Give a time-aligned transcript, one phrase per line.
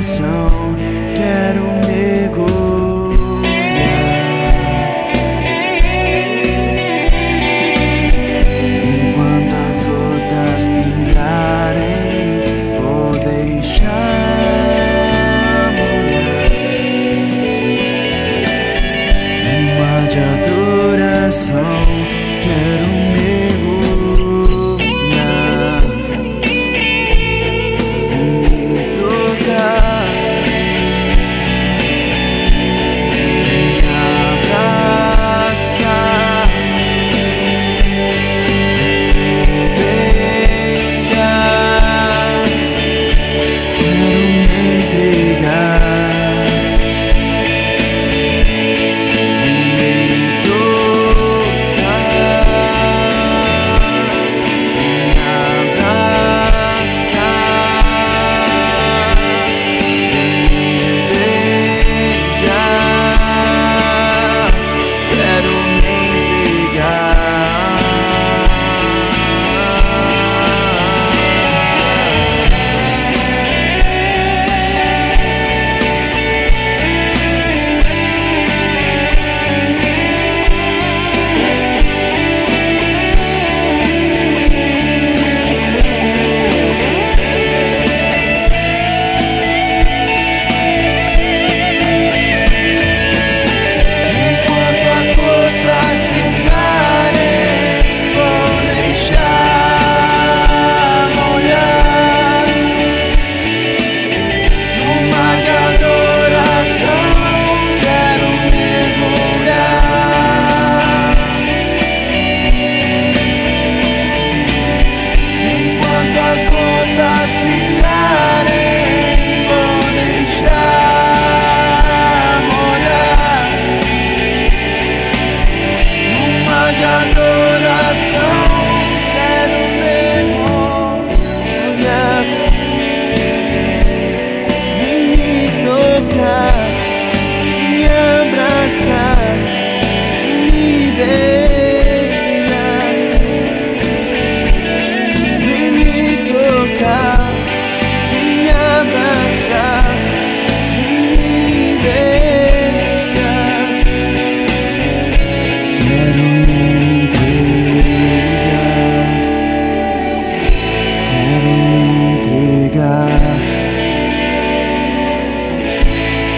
[0.00, 0.37] Sun.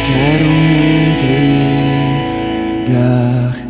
[0.06, 0.82] Quero me
[2.86, 3.69] entregar.